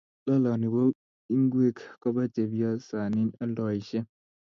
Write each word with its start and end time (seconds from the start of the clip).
Loloni 0.25 0.67
bo 0.73 0.81
ingweek 1.35 1.77
koba 2.01 2.21
chepyosanin 2.33 3.29
oldoishe 3.43 3.99